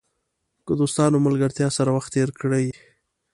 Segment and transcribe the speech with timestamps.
[0.65, 2.67] که دوستانو او ملګرو سره وخت تېر کړئ.